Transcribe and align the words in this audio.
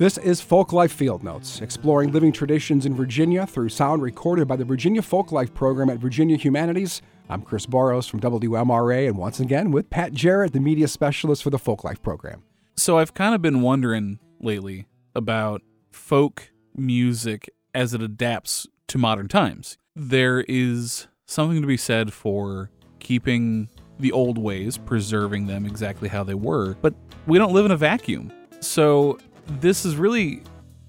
This 0.00 0.16
is 0.16 0.40
Folklife 0.40 0.96
Fieldnotes, 0.96 1.60
exploring 1.60 2.10
living 2.10 2.32
traditions 2.32 2.86
in 2.86 2.94
Virginia 2.94 3.46
through 3.46 3.68
sound 3.68 4.00
recorded 4.00 4.48
by 4.48 4.56
the 4.56 4.64
Virginia 4.64 5.02
Folklife 5.02 5.52
Program 5.52 5.90
at 5.90 5.98
Virginia 5.98 6.38
Humanities. 6.38 7.02
I'm 7.28 7.42
Chris 7.42 7.66
Boros 7.66 8.08
from 8.08 8.18
WMRA, 8.20 9.06
and 9.06 9.18
once 9.18 9.40
again 9.40 9.72
with 9.72 9.90
Pat 9.90 10.14
Jarrett, 10.14 10.54
the 10.54 10.58
media 10.58 10.88
specialist 10.88 11.42
for 11.42 11.50
the 11.50 11.58
Folklife 11.58 12.00
Program. 12.00 12.42
So 12.78 12.96
I've 12.96 13.12
kind 13.12 13.34
of 13.34 13.42
been 13.42 13.60
wondering 13.60 14.20
lately 14.40 14.86
about 15.14 15.60
folk 15.92 16.50
music 16.74 17.50
as 17.74 17.92
it 17.92 18.00
adapts 18.00 18.66
to 18.86 18.96
modern 18.96 19.28
times. 19.28 19.76
There 19.94 20.40
is 20.48 21.08
something 21.26 21.60
to 21.60 21.66
be 21.66 21.76
said 21.76 22.14
for 22.14 22.70
keeping 23.00 23.68
the 23.98 24.12
old 24.12 24.38
ways, 24.38 24.78
preserving 24.78 25.46
them 25.46 25.66
exactly 25.66 26.08
how 26.08 26.24
they 26.24 26.32
were, 26.32 26.76
but 26.80 26.94
we 27.26 27.36
don't 27.36 27.52
live 27.52 27.66
in 27.66 27.70
a 27.70 27.76
vacuum. 27.76 28.32
So 28.60 29.18
this 29.58 29.82
has 29.82 29.96
really 29.96 30.42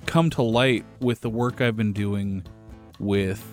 come 0.06 0.30
to 0.32 0.42
light 0.42 0.86
with 1.00 1.22
the 1.22 1.30
work 1.30 1.62
I've 1.62 1.76
been 1.76 1.94
doing 1.94 2.44
with 3.00 3.44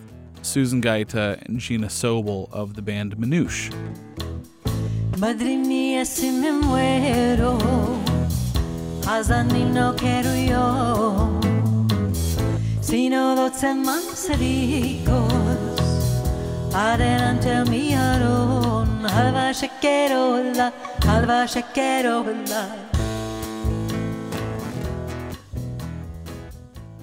Susan 0.43 0.81
Gaeta 0.81 1.39
and 1.43 1.59
Gina 1.59 1.87
Sobel 1.87 2.53
of 2.53 2.75
the 2.75 2.83
band 2.83 3.17
Manouche. 3.17 3.73
Madre 5.19 5.57
mía, 5.57 6.05
si 6.05 6.31
me 6.31 6.51
muero, 6.51 7.59
no 9.73 9.95
quiero 9.97 10.35
yo, 10.35 11.41
doce 13.35 13.75
adelante 16.75 17.49
halva 19.09 19.53
halva 21.05 21.47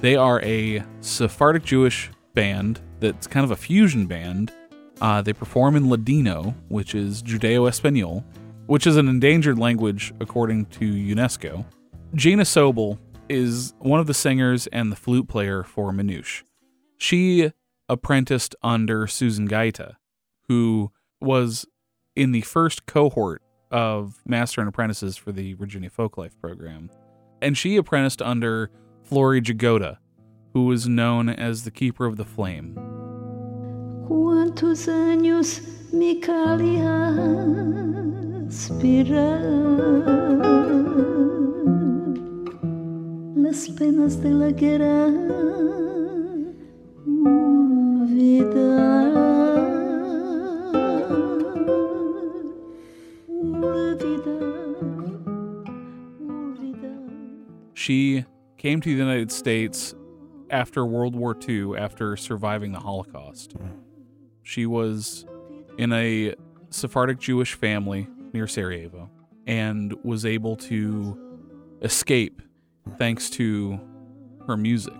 They 0.05 0.15
are 0.15 0.39
a 0.43 0.83
Sephardic 1.01 1.63
Jewish 1.63 2.11
band 2.35 2.79
that's 2.99 3.25
kind 3.25 3.43
of 3.43 3.49
a 3.49 3.55
fusion 3.55 4.05
band. 4.05 4.51
Uh, 5.01 5.23
they 5.23 5.33
perform 5.33 5.75
in 5.75 5.89
Ladino, 5.89 6.53
which 6.67 6.93
is 6.93 7.23
Judeo 7.23 7.67
Espanol, 7.67 8.23
which 8.67 8.85
is 8.85 8.97
an 8.97 9.07
endangered 9.07 9.57
language 9.57 10.13
according 10.19 10.67
to 10.67 10.81
UNESCO. 10.81 11.65
Gina 12.13 12.43
Sobel 12.43 12.99
is 13.29 13.73
one 13.79 13.99
of 13.99 14.05
the 14.05 14.13
singers 14.13 14.67
and 14.67 14.91
the 14.91 14.95
flute 14.95 15.27
player 15.27 15.63
for 15.63 15.91
Manouche. 15.91 16.43
She 16.99 17.51
apprenticed 17.89 18.55
under 18.61 19.07
Susan 19.07 19.47
Gaeta, 19.47 19.97
who 20.47 20.91
was 21.19 21.65
in 22.15 22.31
the 22.31 22.41
first 22.41 22.85
cohort 22.85 23.41
of 23.71 24.21
Master 24.23 24.61
and 24.61 24.69
Apprentices 24.69 25.17
for 25.17 25.31
the 25.31 25.53
Virginia 25.53 25.89
Folklife 25.89 26.39
program. 26.39 26.91
And 27.41 27.57
she 27.57 27.75
apprenticed 27.75 28.21
under 28.21 28.69
Flory 29.05 29.39
Jagoda, 29.39 29.97
who 30.53 30.65
was 30.65 30.87
known 30.87 31.29
as 31.29 31.63
the 31.63 31.71
Keeper 31.71 32.05
of 32.05 32.17
the 32.17 32.25
Flame. 32.25 32.75
¿Cuántos 34.07 34.87
años 34.87 35.61
mi 35.93 36.19
las 43.35 43.69
penas 43.69 44.21
de 44.21 44.29
la 44.31 44.51
guerra 44.51 45.35
She 57.75 58.25
came 58.65 58.81
to 58.81 58.89
the 58.89 58.97
United 58.97 59.31
States 59.31 59.93
after 60.49 60.83
World 60.87 61.15
War 61.15 61.37
II, 61.47 61.77
after 61.77 62.17
surviving 62.17 62.71
the 62.71 62.79
Holocaust. 62.79 63.55
Mm. 63.55 63.77
She 64.41 64.65
was 64.65 65.27
in 65.77 65.93
a 65.93 66.33
Sephardic 66.71 67.19
Jewish 67.19 67.53
family 67.53 68.07
near 68.33 68.47
Sarajevo 68.47 69.11
and 69.45 69.93
was 70.03 70.25
able 70.25 70.55
to 70.55 71.15
escape 71.83 72.41
thanks 72.97 73.29
to 73.29 73.79
her 74.47 74.57
music. 74.57 74.95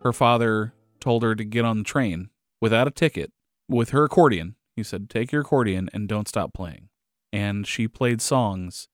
Her 0.00 0.12
father 0.12 0.72
told 1.00 1.22
her 1.22 1.34
to 1.34 1.44
get 1.44 1.64
on 1.64 1.78
the 1.78 1.84
train 1.84 2.30
without 2.60 2.88
a 2.88 2.92
ticket 2.92 3.32
with 3.68 3.90
her 3.90 4.04
accordion. 4.04 4.56
He 4.76 4.82
said, 4.82 5.10
Take 5.10 5.32
your 5.32 5.42
accordion 5.42 5.90
and 5.92 6.08
don't 6.08 6.28
stop 6.28 6.52
playing. 6.52 6.88
And 7.32 7.66
she 7.66 7.86
played 7.88 8.20
songs 8.20 8.88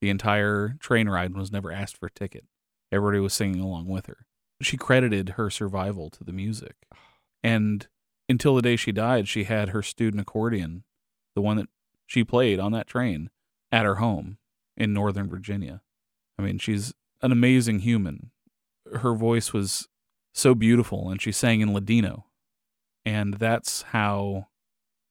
the 0.00 0.10
entire 0.10 0.76
train 0.80 1.08
ride 1.08 1.36
was 1.36 1.52
never 1.52 1.70
asked 1.70 1.96
for 1.96 2.06
a 2.06 2.10
ticket. 2.10 2.44
Everybody 2.90 3.20
was 3.20 3.34
singing 3.34 3.60
along 3.60 3.86
with 3.86 4.06
her. 4.06 4.26
She 4.62 4.76
credited 4.76 5.30
her 5.30 5.50
survival 5.50 6.10
to 6.10 6.24
the 6.24 6.32
music. 6.32 6.76
And 7.42 7.86
until 8.28 8.54
the 8.54 8.62
day 8.62 8.76
she 8.76 8.92
died, 8.92 9.28
she 9.28 9.44
had 9.44 9.70
her 9.70 9.82
student 9.82 10.20
accordion, 10.20 10.84
the 11.34 11.42
one 11.42 11.56
that 11.58 11.68
she 12.06 12.24
played 12.24 12.58
on 12.58 12.72
that 12.72 12.86
train, 12.86 13.30
at 13.70 13.84
her 13.84 13.96
home 13.96 14.38
in 14.76 14.92
Northern 14.92 15.28
Virginia. 15.28 15.82
I 16.38 16.42
mean, 16.42 16.58
she's 16.58 16.92
an 17.22 17.32
amazing 17.32 17.80
human. 17.80 18.30
Her 19.00 19.14
voice 19.14 19.52
was 19.52 19.88
so 20.32 20.54
beautiful, 20.54 21.10
and 21.10 21.20
she 21.20 21.32
sang 21.32 21.60
in 21.60 21.72
Ladino, 21.72 22.26
and 23.04 23.34
that's 23.34 23.82
how 23.82 24.46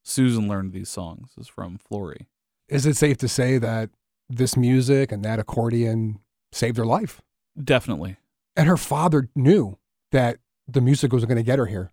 Susan 0.03 0.47
learned 0.47 0.74
these 0.74 0.90
songs 0.90 1.31
is 1.38 1.47
from 1.47 1.78
Flory. 1.78 2.28
Is 2.68 2.85
it 2.85 2.96
safe 2.96 3.18
to 3.18 3.28
say 3.28 3.57
that 3.57 3.90
this 4.30 4.56
music 4.56 5.12
and 5.12 5.24
that 5.25 5.40
accordion 5.40 6.19
saved 6.52 6.78
her 6.78 6.85
life? 6.85 7.22
Definitely. 7.62 8.18
And 8.56 8.68
her 8.68 8.78
father 8.78 9.30
knew 9.35 9.78
that 10.12 10.38
the 10.68 10.81
music 10.81 11.12
was 11.12 11.25
going 11.25 11.38
to 11.38 11.44
get 11.44 11.59
her 11.59 11.66
here. 11.66 11.91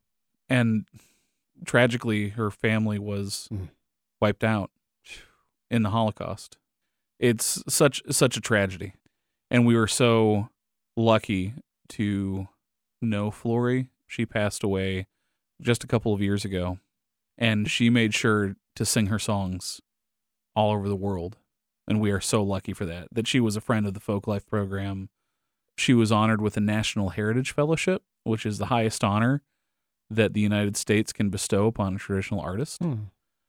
And 0.49 0.87
tragically, 1.65 2.31
her 2.31 2.51
family 2.51 2.99
was 2.99 3.49
mm. 3.53 3.69
wiped 4.21 4.45
out 4.45 4.71
in 5.71 5.83
the 5.83 5.91
Holocaust. 5.91 6.57
It's 7.19 7.63
such 7.69 8.03
such 8.11 8.37
a 8.37 8.41
tragedy, 8.41 8.93
and 9.51 9.67
we 9.67 9.75
were 9.75 9.87
so 9.87 10.51
lucky 10.97 11.55
to 11.91 12.49
know 13.09 13.31
Flory. 13.31 13.91
She 14.07 14.27
passed 14.27 14.63
away 14.63 15.07
just 15.61 15.83
a 15.85 15.87
couple 15.87 16.13
of 16.13 16.21
years 16.21 16.45
ago, 16.45 16.79
and 17.39 17.71
she 17.71 17.91
made 17.91 18.15
sure 18.15 18.57
to 18.77 18.85
sing 18.85 19.07
her 19.07 19.19
songs 19.19 19.81
all 20.55 20.73
over 20.73 20.89
the 20.89 20.97
world. 20.97 21.37
And 21.89 22.01
we 22.01 22.11
are 22.11 22.21
so 22.21 22.43
lucky 22.43 22.73
for 22.73 22.85
that. 22.87 23.09
That 23.13 23.29
she 23.29 23.41
was 23.41 23.57
a 23.57 23.61
friend 23.61 23.87
of 23.87 23.95
the 23.95 24.01
Folklife 24.01 24.47
program. 24.47 25.09
She 25.77 25.95
was 25.95 26.11
honored 26.11 26.41
with 26.41 26.57
a 26.57 26.61
National 26.61 27.11
Heritage 27.11 27.53
Fellowship, 27.53 28.03
which 28.25 28.45
is 28.45 28.59
the 28.59 28.67
highest 28.67 29.05
honor 29.05 29.43
that 30.11 30.35
the 30.35 30.41
United 30.41 30.77
States 30.77 31.13
can 31.13 31.31
bestow 31.31 31.67
upon 31.67 31.97
a 31.97 31.99
traditional 31.99 32.41
artist. 32.41 32.83
Hmm. 32.83 32.95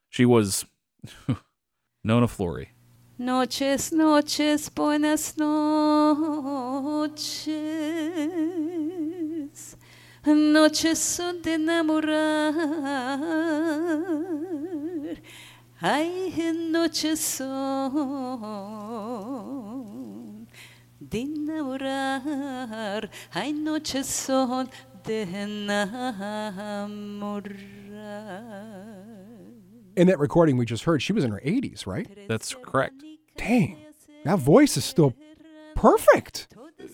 She 0.10 0.26
was 0.26 0.66
Nona 2.04 2.28
Flory. 2.28 2.72
Noches, 3.20 3.92
noches, 3.92 4.70
buenas 4.70 5.36
noches. 5.38 6.18
Noches 10.26 11.00
son 11.00 11.42
de 11.42 11.54
enamorar. 11.54 12.54
Ay, 15.82 16.34
noches 16.70 17.20
son 17.20 17.58
de 21.00 21.22
enamorar. 21.22 23.10
Ay, 23.34 23.54
noches 23.54 24.08
son 24.08 24.70
de 25.04 25.22
enamorar. 25.22 26.88
In 29.96 30.08
that 30.08 30.20
recording 30.20 30.58
we 30.58 30.66
just 30.66 30.84
heard, 30.84 31.02
she 31.02 31.14
was 31.14 31.24
in 31.24 31.32
her 31.32 31.42
80s, 31.46 31.88
right? 31.88 32.08
That's 32.28 32.54
correct. 32.54 33.02
Dang, 33.38 33.78
that 34.26 34.40
voice 34.40 34.76
is 34.76 34.84
still 34.84 35.14
perfect. 35.76 36.48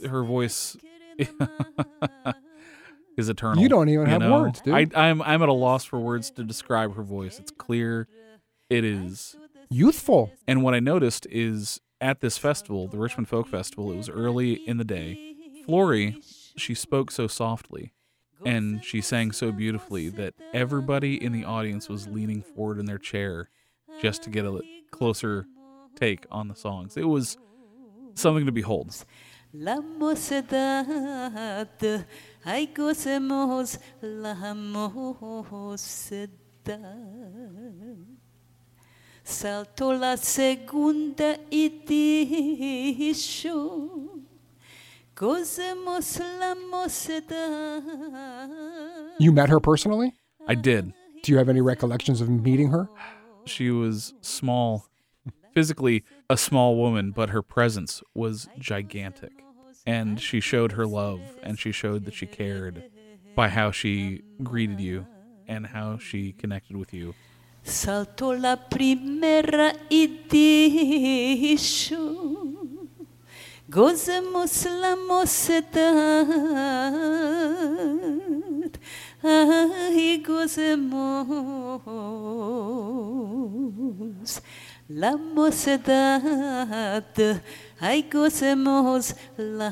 Her 0.08 0.24
voice 0.24 0.78
is 3.18 3.30
eternal. 3.30 3.62
You 3.62 3.70
don't 3.70 3.90
even 3.90 4.06
you 4.06 4.12
have 4.12 4.22
know? 4.22 4.42
words, 4.42 4.62
dude. 4.62 4.96
I, 4.96 5.10
I'm 5.10 5.22
I'm 5.22 5.42
at 5.42 5.50
a 5.50 5.54
loss 5.54 5.86
for 5.86 6.00
words 6.00 6.32
to 6.32 6.44
describe 6.44 6.96
her 6.96 7.04
voice. 7.04 7.40
It's 7.40 7.52
clear. 7.52 8.08
It 8.70 8.84
is 8.84 9.36
youthful. 9.70 10.32
And 10.48 10.64
what 10.64 10.74
I 10.74 10.80
noticed 10.80 11.28
is 11.30 11.80
at 12.02 12.22
this 12.22 12.38
festival, 12.38 12.88
the 12.88 12.98
Richmond 12.98 13.28
Folk 13.28 13.48
Festival, 13.48 13.92
it 13.92 13.98
was 13.98 14.10
early 14.10 14.54
in 14.68 14.78
the 14.78 14.84
day. 14.84 15.36
Flory, 15.66 16.18
she 16.58 16.74
spoke 16.74 17.12
so 17.12 17.28
softly 17.28 17.94
and 18.46 18.84
she 18.84 19.00
sang 19.02 19.32
so 19.32 19.52
beautifully 19.52 20.10
that 20.10 20.34
everybody 20.54 21.24
in 21.24 21.32
the 21.32 21.46
audience 21.46 21.88
was 21.88 22.08
leaning 22.08 22.42
forward 22.42 22.80
in 22.80 22.86
their 22.86 22.98
chair 22.98 23.50
just 24.02 24.24
to 24.24 24.30
get 24.30 24.46
a 24.46 24.60
closer 24.92 25.46
take 25.96 26.26
on 26.32 26.48
the 26.48 26.56
songs. 26.56 26.98
It 26.98 27.08
was 27.08 27.38
something 28.16 28.46
to 28.46 28.52
behold. 28.52 29.06
La 29.54 29.80
mocedad. 29.82 31.70
Ay, 32.44 32.74
gocemos 32.76 33.80
la 34.02 34.54
mocedad. 34.54 35.94
Saltó 39.24 39.94
la 39.94 40.18
segunda 40.18 41.38
y 41.50 41.70
dijo, 41.86 43.46
gocemos 45.16 46.20
la 46.40 46.56
mocedad. 46.56 47.84
You 49.20 49.32
met 49.32 49.48
her 49.50 49.62
personally? 49.62 50.14
I 50.48 50.56
did. 50.56 50.94
Do 51.22 51.32
you 51.32 51.38
have 51.38 51.48
any 51.48 51.62
recollections 51.62 52.20
of 52.20 52.28
meeting 52.28 52.72
her? 52.72 52.90
She 53.46 53.70
was 53.70 54.14
small, 54.20 54.90
physically 55.54 56.04
a 56.30 56.36
small 56.36 56.76
woman, 56.76 57.12
but 57.12 57.30
her 57.30 57.42
presence 57.42 58.04
was 58.14 58.50
gigantic. 58.60 59.43
And 59.86 60.20
she 60.22 60.40
showed 60.40 60.74
her 60.74 60.86
love 60.86 61.22
and 61.42 61.60
she 61.60 61.72
showed 61.72 62.06
that 62.06 62.14
she 62.14 62.26
cared 62.26 62.84
by 63.36 63.50
how 63.50 63.72
she 63.72 64.24
greeted 64.42 64.80
you 64.80 65.06
and 65.48 65.68
how 65.68 65.98
she 65.98 66.32
connected 66.32 66.78
with 66.78 66.94
you. 66.94 67.14
Saltó 67.66 68.40
la 68.40 68.56
primera 68.56 69.74
gocemos 73.74 74.66
la 74.66 74.96
mocedad, 74.96 76.30
ay, 79.24 80.24
gocemos 80.26 81.82
la 84.90 85.18
mocedad, 85.18 87.04
ay, 87.84 88.04
gocemos 88.10 89.14
la. 89.38 89.70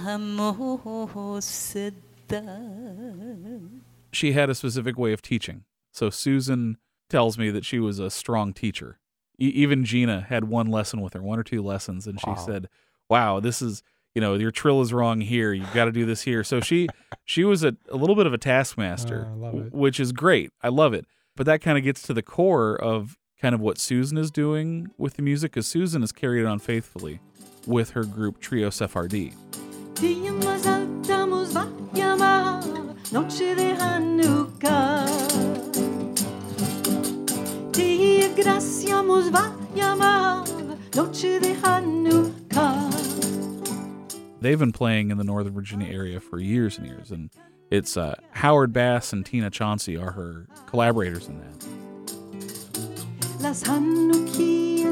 She 4.14 4.34
had 4.34 4.50
a 4.50 4.56
specific 4.56 4.98
way 4.98 5.14
of 5.14 5.22
teaching. 5.22 5.64
So 5.92 6.10
Susan 6.10 6.78
tells 7.10 7.38
me 7.38 7.50
that 7.50 7.66
she 7.66 7.80
was 7.80 8.00
a 8.00 8.10
strong 8.10 8.54
teacher. 8.54 9.00
E- 9.40 9.48
even 9.48 9.84
Gina 9.86 10.22
had 10.22 10.46
one 10.46 10.68
lesson 10.68 11.02
with 11.02 11.14
her, 11.14 11.22
one 11.22 11.40
or 11.40 11.44
two 11.44 11.62
lessons, 11.62 12.08
and 12.08 12.20
she 12.20 12.30
Wow. 12.30 12.36
said, 12.36 12.68
"Wow, 13.10 13.40
this 13.40 13.62
is 13.62 13.84
you 14.14 14.22
know 14.22 14.36
your 14.36 14.52
trill 14.52 14.82
is 14.82 14.94
wrong 14.94 15.22
here. 15.22 15.54
You've 15.54 15.74
got 15.74 15.86
to 15.86 15.92
do 15.92 16.06
this 16.06 16.22
here." 16.24 16.44
So 16.44 16.60
she 16.62 16.88
she 17.26 17.44
was 17.44 17.64
a, 17.64 17.76
a 17.90 17.96
little 17.96 18.16
bit 18.16 18.26
of 18.28 18.34
a 18.34 18.38
taskmaster, 18.38 19.26
Uh, 19.26 19.32
I 19.32 19.36
love 19.36 19.54
w- 19.54 19.70
which 19.72 20.00
is 20.00 20.12
great. 20.12 20.52
I 20.62 20.70
love 20.70 20.94
it. 20.94 21.06
But 21.36 21.46
that 21.46 21.62
kind 21.62 21.78
of 21.78 21.84
gets 21.84 22.02
to 22.04 22.14
the 22.14 22.22
core 22.22 22.76
of 22.76 23.18
kind 23.42 23.56
of 23.56 23.62
what 23.62 23.78
Susan 23.80 24.18
is 24.18 24.30
doing 24.32 24.88
with 24.98 25.16
the 25.16 25.22
music, 25.24 25.52
because 25.54 25.66
Susan 25.68 26.02
has 26.02 26.12
carried 26.12 26.42
it 26.42 26.46
on 26.46 26.60
faithfully 26.60 27.20
with 27.68 27.92
her 27.92 28.04
group 28.04 28.40
Trio 28.40 28.70
Sefardi. 28.70 29.34
They've 44.42 44.58
been 44.58 44.72
playing 44.72 45.12
in 45.12 45.18
the 45.18 45.24
Northern 45.24 45.54
Virginia 45.54 45.94
area 45.94 46.20
for 46.20 46.40
years 46.40 46.80
and 46.80 46.88
years, 46.88 47.12
and 47.12 47.30
it's 47.70 47.96
uh, 47.96 48.16
Howard 48.32 48.74
Bass 48.74 49.14
and 49.14 49.26
Tina 49.26 49.52
Chancey 49.52 49.96
are 49.96 50.12
her 50.12 50.48
collaborators 50.66 51.28
in 51.28 51.40
that 51.40 51.68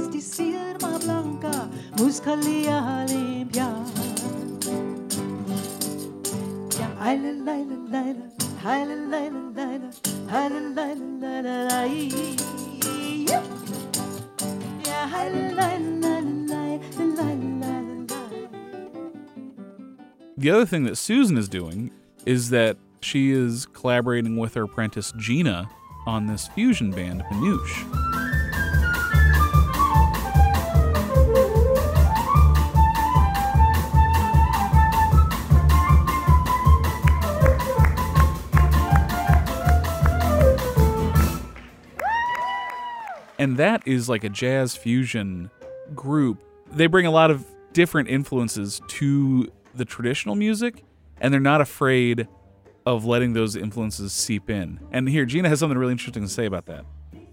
decir, 0.07 0.77
ma 0.81 0.97
blanca, 0.99 1.69
limpia. 1.97 3.69
Ya, 6.79 6.87
aile, 6.99 7.33
laile, 7.43 7.77
laile, 7.89 8.31
aile, 8.63 8.95
laile, 9.09 9.41
laile, 9.55 9.89
aile, 10.29 10.59
laile, 10.75 11.07
laile, 11.21 11.51
laile, 11.51 11.69
laile. 11.69 12.49
The 20.37 20.51
other 20.51 20.65
thing 20.65 20.83
that 20.85 20.95
Susan 20.95 21.37
is 21.37 21.49
doing 21.49 21.91
is 22.25 22.49
that 22.49 22.77
she 23.01 23.31
is 23.31 23.65
collaborating 23.65 24.37
with 24.37 24.53
her 24.53 24.63
apprentice 24.63 25.11
Gina 25.17 25.69
on 26.07 26.27
this 26.27 26.47
fusion 26.47 26.91
band, 26.91 27.23
Manouche. 27.23 28.08
And 43.39 43.55
that 43.55 43.87
is 43.87 44.09
like 44.09 44.25
a 44.25 44.29
jazz 44.29 44.75
fusion 44.75 45.49
group. 45.95 46.43
They 46.71 46.87
bring 46.87 47.05
a 47.05 47.11
lot 47.11 47.31
of 47.31 47.45
different 47.73 48.09
influences 48.09 48.81
to 48.87 49.49
the 49.73 49.85
traditional 49.85 50.35
music, 50.35 50.83
and 51.21 51.33
they're 51.33 51.39
not 51.39 51.61
afraid 51.61 52.27
of 52.85 53.05
letting 53.05 53.33
those 53.33 53.55
influences 53.55 54.11
seep 54.11 54.49
in. 54.49 54.79
And 54.91 55.07
here, 55.07 55.25
Gina 55.25 55.47
has 55.47 55.59
something 55.59 55.77
really 55.77 55.93
interesting 55.93 56.23
to 56.23 56.29
say 56.29 56.45
about 56.45 56.65
that. 56.65 56.85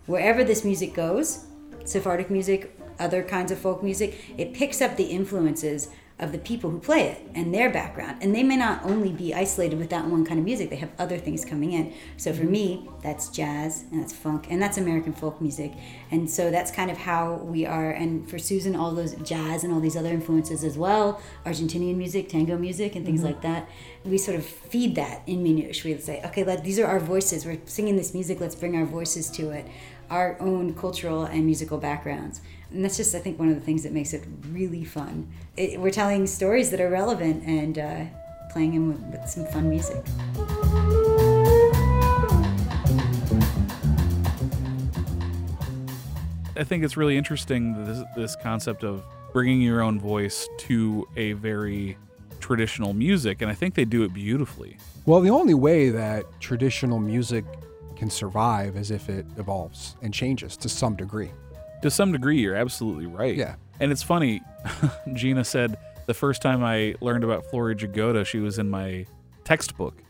wherever 0.07 0.45
this 0.45 0.65
music 0.65 0.95
goes, 0.95 1.47
Sephardic 1.85 2.31
music, 2.31 2.79
other 3.01 3.23
kinds 3.23 3.51
of 3.51 3.59
folk 3.59 3.83
music, 3.83 4.35
it 4.39 4.55
picks 4.55 4.81
up 4.81 4.97
the 4.97 5.05
influences 5.05 5.91
of 6.19 6.33
the 6.33 6.39
people 6.39 6.71
who 6.71 6.79
play 6.79 7.09
it 7.09 7.31
and 7.35 7.53
their 7.53 7.69
background. 7.69 8.17
And 8.23 8.35
they 8.35 8.43
may 8.43 8.57
not 8.57 8.83
only 8.85 9.11
be 9.11 9.35
isolated 9.35 9.79
with 9.79 9.91
that 9.91 10.07
one 10.07 10.25
kind 10.25 10.39
of 10.39 10.47
music, 10.47 10.71
they 10.71 10.77
have 10.77 10.91
other 10.99 11.19
things 11.19 11.45
coming 11.45 11.73
in. 11.73 11.93
So 12.17 12.33
for 12.33 12.45
me, 12.45 12.89
that's 13.03 13.29
jazz 13.29 13.85
and 13.91 14.01
that's 14.01 14.15
funk 14.15 14.47
and 14.49 14.61
that's 14.61 14.79
American 14.79 15.13
folk 15.13 15.43
music. 15.43 15.75
And 16.11 16.31
so 16.31 16.51
that's 16.51 16.71
kind 16.71 16.91
of 16.91 16.97
how 16.97 17.35
we 17.35 17.67
are. 17.67 17.91
And 17.91 18.29
for 18.31 18.39
Susan, 18.39 18.75
all 18.75 18.93
those 18.93 19.15
jazz 19.17 19.63
and 19.63 19.75
all 19.75 19.81
these 19.81 19.97
other 19.97 20.09
influences 20.09 20.65
as 20.65 20.79
well, 20.79 21.21
Argentinian 21.45 21.97
music, 21.97 22.31
tango 22.31 22.57
music, 22.57 22.97
and 22.97 23.05
things 23.05 23.21
mm-hmm. 23.21 23.33
like 23.33 23.43
that. 23.43 23.69
We 24.03 24.17
sort 24.17 24.39
of 24.39 24.47
feed 24.47 24.95
that 24.95 25.23
in 25.27 25.45
Minush. 25.45 25.85
We 25.85 25.99
say, 25.99 26.23
okay, 26.25 26.45
let, 26.45 26.65
these 26.65 26.79
are 26.79 26.87
our 26.87 27.01
voices. 27.01 27.45
We're 27.45 27.61
singing 27.67 27.97
this 27.97 28.15
music. 28.15 28.41
Let's 28.41 28.55
bring 28.55 28.75
our 28.75 28.87
voices 28.87 29.29
to 29.33 29.51
it 29.51 29.67
our 30.11 30.37
own 30.41 30.75
cultural 30.75 31.25
and 31.25 31.45
musical 31.45 31.79
backgrounds. 31.79 32.41
And 32.73 32.85
that's 32.85 32.97
just, 32.97 33.15
I 33.15 33.21
think, 33.21 33.39
one 33.39 33.49
of 33.49 33.55
the 33.55 33.61
things 33.61 33.83
that 33.85 33.93
makes 33.93 34.13
it 34.13 34.25
really 34.51 34.85
fun. 34.85 35.31
It, 35.57 35.81
we're 35.81 35.91
telling 35.91 36.27
stories 36.27 36.71
that 36.71 36.81
are 36.81 36.91
relevant 36.91 37.45
and 37.47 37.79
uh, 37.79 38.05
playing 38.51 38.73
them 38.73 38.89
with, 38.89 39.21
with 39.21 39.31
some 39.31 39.47
fun 39.47 39.71
music. 39.71 40.05
I 46.59 46.65
think 46.65 46.85
it's 46.85 46.97
really 46.97 47.17
interesting 47.17 47.85
this, 47.85 48.03
this 48.17 48.37
concept 48.37 48.83
of 48.83 49.05
bringing 49.33 49.61
your 49.61 49.83
own 49.83 50.01
voice 50.01 50.49
to 50.59 51.07
a 51.17 51.33
very 51.35 51.99
traditional 52.41 52.95
music, 52.95 53.43
and 53.43 53.51
I 53.51 53.55
think 53.55 53.75
they 53.75 53.85
do 53.85 54.03
it 54.05 54.15
beautifully. 54.15 54.79
Well, 55.05 55.21
the 55.21 55.31
only 55.31 55.55
way 55.55 55.91
that 55.91 56.25
traditional 56.41 56.99
music 56.99 57.45
can 57.95 58.09
survive 58.09 58.77
is 58.77 58.91
if 58.91 59.09
it 59.09 59.27
evolves 59.37 59.97
and 60.03 60.13
changes 60.13 60.57
to 60.59 60.69
some 60.69 60.97
degree. 60.97 61.31
To 61.83 61.91
some 61.91 62.13
degree, 62.13 62.41
you're 62.41 62.57
absolutely 62.57 63.07
right. 63.07 63.37
Yeah. 63.37 63.57
And 63.81 63.93
it's 63.93 64.03
funny, 64.03 64.43
Gina 65.15 65.45
said 65.45 65.77
the 66.07 66.15
first 66.15 66.41
time 66.41 66.65
I 66.65 66.95
learned 67.01 67.25
about 67.25 67.45
Flory 67.47 67.75
Jagoda, 67.75 68.25
she 68.25 68.39
was 68.39 68.59
in 68.59 68.71
my 68.71 69.07
textbook. 69.45 70.03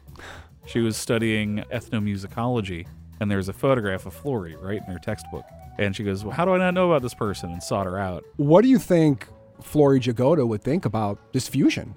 She 0.67 0.81
was 0.81 0.97
studying 0.97 1.65
ethnomusicology, 1.73 2.87
and 3.21 3.31
there's 3.31 3.49
a 3.49 3.53
photograph 3.53 4.07
of 4.07 4.15
Flory 4.15 4.57
right 4.57 4.81
in 4.87 4.93
her 4.93 4.99
textbook. 4.99 5.45
And 5.79 5.95
she 5.95 6.05
goes, 6.05 6.25
Well, 6.25 6.35
how 6.35 6.45
do 6.45 6.53
I 6.53 6.59
not 6.59 6.75
know 6.75 6.91
about 6.91 7.03
this 7.03 7.15
person? 7.15 7.51
And 7.51 7.63
sought 7.63 7.87
her 7.87 7.99
out. 7.99 8.25
What 8.37 8.63
do 8.63 8.69
you 8.69 8.79
think 8.79 9.29
Flory 9.63 10.01
Jagoda 10.01 10.47
would 10.47 10.63
think 10.63 10.85
about 10.85 11.33
this 11.33 11.49
fusion? 11.49 11.95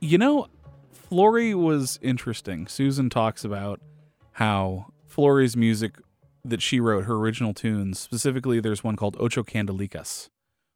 You 0.00 0.18
know, 0.18 0.48
Flory 0.92 1.54
was 1.54 1.98
interesting. 2.02 2.66
Susan 2.66 3.08
talks 3.08 3.44
about 3.44 3.80
how 4.32 4.86
Flory's 5.06 5.56
music 5.56 5.96
that 6.44 6.60
she 6.60 6.78
wrote, 6.78 7.04
her 7.04 7.14
original 7.14 7.54
tunes, 7.54 7.98
specifically, 7.98 8.60
there's 8.60 8.84
one 8.84 8.96
called 8.96 9.16
Ocho 9.18 9.42
Candelicas, 9.42 10.28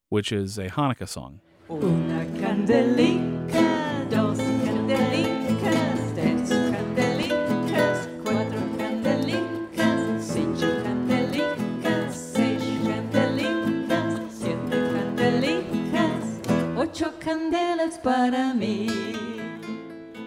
which 0.09 0.33
is 0.33 0.57
a 0.57 0.69
Hanukkah 0.71 1.09
song. 1.09 1.41
Una 1.71 2.25
candelica, 2.41 4.09
dos 4.09 4.39
candelicas, 4.39 6.15
tres 6.15 6.49
candelicas, 6.49 8.09
cuatro 8.25 8.61
candelicas, 8.79 10.25
cinco 10.25 10.83
candelicas, 10.83 12.15
seis 12.15 12.63
candelicas, 12.83 14.33
siete 14.33 14.71
candelicas, 14.95 16.41
ocho 16.79 17.13
candelas 17.21 18.03
para 18.03 18.55
mí. 18.57 18.89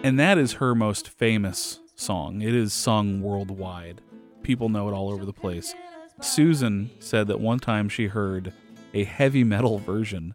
And 0.04 0.18
that 0.20 0.38
is 0.38 0.54
her 0.54 0.76
most 0.76 1.08
famous 1.08 1.80
song. 1.96 2.40
It 2.42 2.54
is 2.54 2.72
sung 2.72 3.20
worldwide. 3.20 4.00
People 4.42 4.68
know 4.68 4.88
it 4.88 4.92
all 4.92 5.10
over 5.10 5.24
the 5.24 5.32
place. 5.32 5.74
Susan 6.20 6.90
said 6.98 7.26
that 7.28 7.40
one 7.40 7.58
time 7.58 7.88
she 7.88 8.06
heard 8.06 8.52
a 8.94 9.04
heavy 9.04 9.44
metal 9.44 9.78
version 9.78 10.34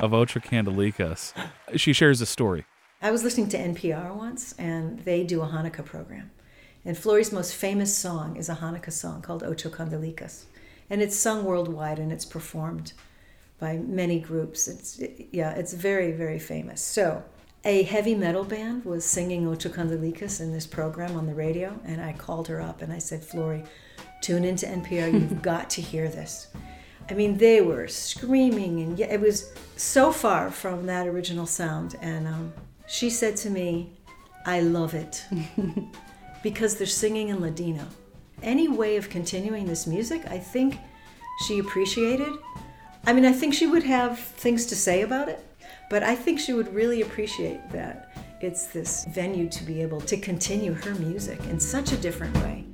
of 0.00 0.14
Ocho 0.14 0.40
Candelicas. 0.40 1.34
She 1.76 1.92
shares 1.92 2.20
a 2.20 2.26
story. 2.26 2.64
I 3.02 3.10
was 3.10 3.22
listening 3.22 3.48
to 3.50 3.58
NPR 3.58 4.14
once, 4.14 4.54
and 4.58 5.00
they 5.00 5.24
do 5.24 5.42
a 5.42 5.46
Hanukkah 5.46 5.84
program. 5.84 6.30
And 6.84 6.96
Flory's 6.96 7.32
most 7.32 7.54
famous 7.54 7.96
song 7.96 8.36
is 8.36 8.48
a 8.48 8.56
Hanukkah 8.56 8.92
song 8.92 9.22
called 9.22 9.42
Ocho 9.42 9.68
Candelicas. 9.68 10.46
And 10.90 11.02
it's 11.02 11.16
sung 11.16 11.44
worldwide 11.44 11.98
and 11.98 12.10
it's 12.10 12.24
performed 12.24 12.92
by 13.58 13.76
many 13.76 14.20
groups. 14.20 14.68
It's, 14.68 15.00
yeah, 15.32 15.50
it's 15.50 15.74
very, 15.74 16.12
very 16.12 16.38
famous. 16.38 16.80
So, 16.80 17.22
a 17.68 17.82
heavy 17.82 18.14
metal 18.14 18.44
band 18.44 18.82
was 18.86 19.04
singing 19.04 19.46
Ocho 19.46 19.68
Candelitas 19.68 20.40
in 20.40 20.54
this 20.54 20.66
program 20.66 21.18
on 21.18 21.26
the 21.26 21.34
radio, 21.34 21.78
and 21.84 22.00
I 22.00 22.14
called 22.14 22.48
her 22.48 22.62
up 22.62 22.80
and 22.80 22.90
I 22.90 22.96
said, 22.96 23.22
Flory, 23.22 23.62
tune 24.22 24.42
into 24.42 24.64
NPR. 24.64 25.12
You've 25.12 25.42
got 25.52 25.68
to 25.70 25.82
hear 25.82 26.08
this. 26.08 26.46
I 27.10 27.12
mean, 27.12 27.36
they 27.36 27.60
were 27.60 27.86
screaming, 27.86 28.80
and 28.80 28.98
it 28.98 29.20
was 29.20 29.52
so 29.76 30.12
far 30.12 30.50
from 30.50 30.86
that 30.86 31.06
original 31.06 31.44
sound. 31.44 31.96
And 32.00 32.26
um, 32.26 32.54
she 32.86 33.10
said 33.10 33.36
to 33.36 33.50
me, 33.50 33.92
I 34.46 34.60
love 34.60 34.94
it 34.94 35.26
because 36.42 36.76
they're 36.76 36.86
singing 36.86 37.28
in 37.28 37.42
Ladino. 37.42 37.86
Any 38.42 38.68
way 38.68 38.96
of 38.96 39.10
continuing 39.10 39.66
this 39.66 39.86
music, 39.86 40.22
I 40.30 40.38
think 40.38 40.78
she 41.46 41.58
appreciated. 41.58 42.32
I 43.04 43.12
mean, 43.12 43.26
I 43.26 43.32
think 43.32 43.52
she 43.52 43.66
would 43.66 43.82
have 43.82 44.18
things 44.18 44.64
to 44.66 44.74
say 44.76 45.02
about 45.02 45.28
it, 45.28 45.44
but 45.88 46.02
I 46.02 46.14
think 46.14 46.38
she 46.38 46.52
would 46.52 46.72
really 46.72 47.02
appreciate 47.02 47.68
that 47.70 48.10
it's 48.40 48.66
this 48.66 49.04
venue 49.06 49.48
to 49.48 49.64
be 49.64 49.82
able 49.82 50.00
to 50.02 50.16
continue 50.16 50.72
her 50.72 50.94
music 50.94 51.40
in 51.46 51.58
such 51.58 51.92
a 51.92 51.96
different 51.96 52.36
way. 52.36 52.67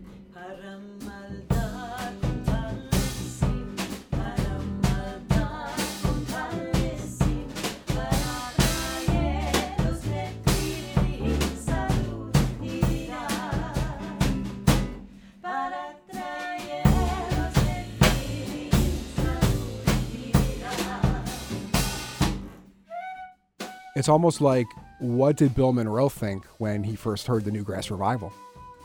It's 24.04 24.08
almost 24.10 24.42
like 24.42 24.66
what 24.98 25.34
did 25.38 25.54
Bill 25.54 25.72
Monroe 25.72 26.10
think 26.10 26.44
when 26.58 26.84
he 26.84 26.94
first 26.94 27.26
heard 27.26 27.46
the 27.46 27.50
New 27.50 27.62
Grass 27.62 27.90
Revival? 27.90 28.34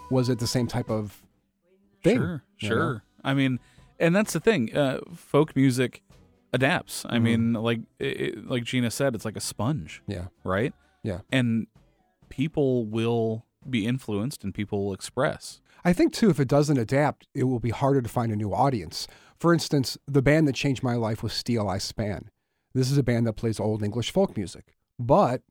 Was 0.09 0.29
it 0.29 0.39
the 0.39 0.47
same 0.47 0.65
type 0.65 0.89
of 0.89 1.21
thing? 2.01 2.15
Sure, 2.15 2.43
sure. 2.55 2.93
know? 2.93 3.01
I 3.25 3.33
mean, 3.33 3.59
and 3.99 4.15
that's 4.15 4.31
the 4.31 4.39
thing. 4.39 4.73
Uh, 4.73 4.99
folk 5.13 5.57
music 5.57 6.03
adapts. 6.53 7.03
Mm-hmm. 7.03 7.13
I 7.13 7.19
mean, 7.19 7.51
like 7.51 7.81
it, 7.99 8.47
like 8.47 8.63
Gina 8.63 8.89
said, 8.89 9.13
it's 9.13 9.25
like 9.25 9.35
a 9.35 9.41
sponge, 9.41 10.01
Yeah. 10.07 10.27
right? 10.45 10.73
Yeah. 11.03 11.19
And 11.33 11.67
people 12.29 12.85
will 12.85 13.43
be 13.69 13.85
influenced, 13.85 14.45
and 14.45 14.53
people 14.53 14.85
will 14.85 14.93
express. 14.93 15.59
I 15.83 15.91
think 15.91 16.13
too, 16.13 16.29
if 16.29 16.39
it 16.39 16.47
doesn't 16.47 16.77
adapt, 16.77 17.27
it 17.35 17.43
will 17.43 17.59
be 17.59 17.71
harder 17.71 18.01
to 18.01 18.07
find 18.07 18.31
a 18.31 18.38
new 18.38 18.53
audience. 18.53 19.05
For 19.38 19.53
instance, 19.53 19.97
the 20.07 20.21
band 20.21 20.47
that 20.47 20.55
changed 20.55 20.81
my 20.81 20.95
life 20.95 21.21
was 21.21 21.33
Steeleye 21.33 21.81
Span. 21.81 22.29
This 22.73 22.89
is 22.89 22.97
a 22.97 23.03
band 23.03 23.27
that 23.27 23.33
plays 23.33 23.59
old 23.59 23.83
English 23.83 24.11
folk 24.11 24.38
music, 24.38 24.75
but 25.00 25.41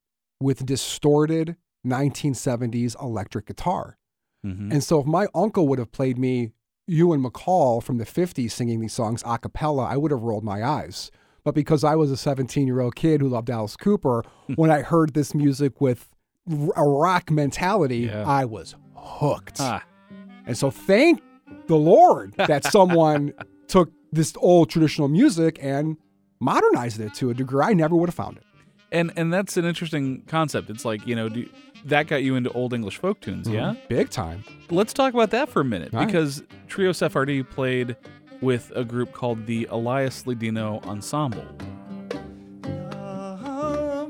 with 0.40 0.64
distorted 0.66 1.56
1970s 1.86 2.94
electric 3.02 3.46
guitar. 3.46 3.98
Mhm. 4.44 4.72
And 4.72 4.84
so 4.84 5.00
if 5.00 5.06
my 5.06 5.26
uncle 5.34 5.66
would 5.68 5.78
have 5.78 5.90
played 5.92 6.18
me 6.18 6.52
Ewan 6.86 7.22
MacColl 7.22 7.82
from 7.82 7.98
the 7.98 8.06
50s 8.06 8.52
singing 8.52 8.80
these 8.80 8.92
songs 8.92 9.22
a 9.26 9.38
cappella, 9.38 9.84
I 9.84 9.96
would 9.96 10.10
have 10.10 10.22
rolled 10.22 10.44
my 10.44 10.64
eyes. 10.64 11.10
But 11.44 11.54
because 11.54 11.82
I 11.84 11.96
was 11.96 12.10
a 12.10 12.16
17 12.16 12.66
year 12.66 12.80
old 12.80 12.94
kid 12.94 13.20
who 13.20 13.28
loved 13.28 13.50
Alice 13.50 13.76
Cooper, 13.76 14.24
when 14.56 14.70
I 14.70 14.82
heard 14.82 15.14
this 15.14 15.34
music 15.34 15.80
with 15.80 16.08
a 16.76 16.84
rock 16.84 17.30
mentality, 17.30 17.98
Yeah. 18.10 18.24
I 18.26 18.44
was 18.44 18.74
hooked. 18.94 19.60
Ah, 19.60 19.84
And 20.46 20.56
so 20.56 20.70
thank 20.70 21.20
the 21.66 21.76
Lord 21.76 22.34
that 22.36 22.64
someone 22.72 23.32
took 23.66 23.90
this 24.12 24.32
old 24.38 24.70
traditional 24.70 25.08
music 25.08 25.58
and 25.62 25.96
modernized 26.40 27.00
it 27.00 27.12
to 27.14 27.28
a 27.30 27.34
degree 27.34 27.62
I 27.64 27.72
never 27.74 27.94
would 27.96 28.08
have 28.08 28.14
found 28.14 28.38
it. 28.38 28.44
And 28.90 29.12
and 29.16 29.32
that's 29.32 29.56
an 29.56 29.64
interesting 29.64 30.22
concept. 30.28 30.70
It's 30.70 30.84
like 30.84 31.06
you 31.06 31.14
know, 31.14 31.28
do, 31.28 31.48
that 31.84 32.06
got 32.06 32.22
you 32.22 32.36
into 32.36 32.50
old 32.52 32.72
English 32.72 32.96
folk 32.98 33.20
tunes, 33.20 33.46
mm-hmm. 33.46 33.56
yeah. 33.56 33.74
Big 33.88 34.10
time. 34.10 34.44
Let's 34.70 34.92
talk 34.92 35.14
about 35.14 35.30
that 35.30 35.48
for 35.48 35.60
a 35.60 35.64
minute 35.64 35.92
All 35.92 36.00
right. 36.00 36.06
because 36.06 36.42
Trio 36.68 36.92
Sefardi 36.92 37.48
played 37.48 37.96
with 38.40 38.72
a 38.74 38.84
group 38.84 39.12
called 39.12 39.46
the 39.46 39.66
Elias 39.70 40.26
Ladino 40.26 40.80
Ensemble. 40.84 41.46
Uh-huh, 42.92 44.06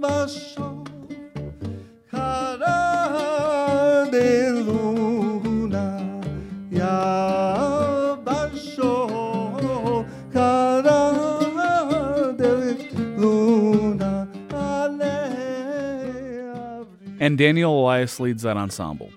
And 17.28 17.36
Daniel 17.36 17.78
Elias 17.80 18.18
leads 18.20 18.42
that 18.44 18.56
ensemble. 18.56 19.12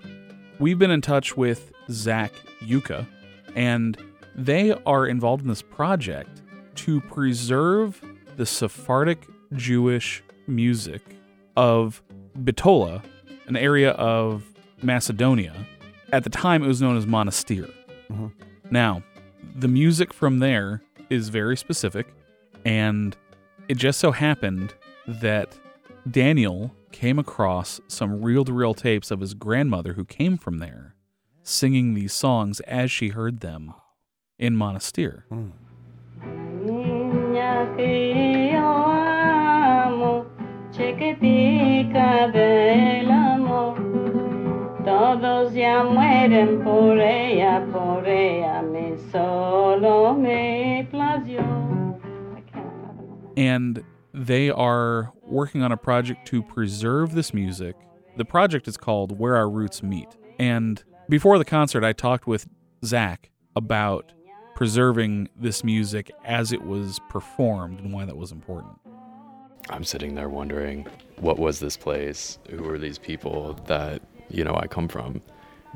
We've 0.58 0.78
been 0.78 0.90
in 0.90 1.00
touch 1.00 1.34
with 1.34 1.72
Zach 1.90 2.30
Yuka, 2.60 3.06
and 3.56 3.96
they 4.34 4.74
are 4.84 5.06
involved 5.06 5.40
in 5.40 5.48
this 5.48 5.62
project 5.62 6.42
to 6.74 7.00
preserve 7.00 8.02
the 8.36 8.44
Sephardic 8.44 9.26
Jewish 9.54 10.22
music 10.46 11.00
of 11.56 12.02
Bitola, 12.38 13.02
an 13.46 13.56
area 13.56 13.92
of 13.92 14.44
Macedonia. 14.82 15.54
At 16.12 16.24
the 16.24 16.28
time, 16.28 16.62
it 16.62 16.66
was 16.66 16.82
known 16.82 16.98
as 16.98 17.06
Monastir. 17.06 17.72
Mhm. 18.10 18.30
Now, 18.70 19.02
the 19.56 19.68
music 19.68 20.12
from 20.12 20.40
there 20.40 20.82
is 21.08 21.30
very 21.30 21.56
specific, 21.56 22.08
and 22.66 23.16
it 23.68 23.78
just 23.78 23.98
so 23.98 24.12
happened 24.12 24.74
that 25.08 25.58
Daniel 26.10 26.74
came 26.92 27.18
across 27.18 27.80
some 27.88 28.22
reel 28.22 28.44
to 28.44 28.52
reel 28.52 28.74
tapes 28.74 29.10
of 29.10 29.20
his 29.20 29.34
grandmother 29.34 29.94
who 29.94 30.04
came 30.04 30.36
from 30.36 30.58
there 30.58 30.94
singing 31.42 31.94
these 31.94 32.12
songs 32.12 32.60
as 32.60 32.90
she 32.90 33.08
heard 33.08 33.40
them 33.40 33.74
in 34.38 34.56
Monastir. 34.56 35.24
Niña 36.64 37.76
que 37.76 38.52
yo 38.52 38.60
amo, 38.60 40.26
chiquitica 40.72 42.30
del 42.32 43.10
amor. 43.10 43.76
Todos 44.84 45.52
ya 45.52 45.82
mueren 45.84 46.62
por 46.62 46.98
ella, 46.98 47.66
por 47.72 48.06
ella, 48.06 48.62
me 48.62 48.96
solo 49.10 50.14
me 50.14 50.86
plació. 50.90 51.40
I 52.36 52.40
can't 52.52 52.66
remember. 52.76 53.32
And 53.36 53.84
they 54.14 54.50
are 54.50 55.12
working 55.22 55.62
on 55.62 55.72
a 55.72 55.76
project 55.76 56.26
to 56.28 56.42
preserve 56.42 57.14
this 57.14 57.32
music. 57.32 57.76
The 58.16 58.24
project 58.24 58.68
is 58.68 58.76
called 58.76 59.18
Where 59.18 59.36
Our 59.36 59.48
Roots 59.48 59.82
Meet. 59.82 60.08
And 60.38 60.82
before 61.08 61.38
the 61.38 61.44
concert, 61.44 61.82
I 61.84 61.92
talked 61.92 62.26
with 62.26 62.46
Zach 62.84 63.30
about 63.56 64.12
preserving 64.54 65.28
this 65.36 65.64
music 65.64 66.10
as 66.24 66.52
it 66.52 66.62
was 66.62 67.00
performed 67.08 67.80
and 67.80 67.92
why 67.92 68.04
that 68.04 68.16
was 68.16 68.32
important. 68.32 68.78
I'm 69.70 69.84
sitting 69.84 70.14
there 70.14 70.28
wondering, 70.28 70.86
what 71.18 71.38
was 71.38 71.60
this 71.60 71.76
place? 71.76 72.38
Who 72.50 72.64
were 72.64 72.78
these 72.78 72.98
people 72.98 73.54
that, 73.66 74.02
you 74.28 74.44
know, 74.44 74.54
I 74.54 74.66
come 74.66 74.88
from? 74.88 75.22